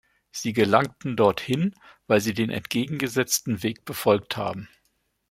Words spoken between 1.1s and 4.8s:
dorthin, weil sie den entgegengesetzten Weg befolgt haben.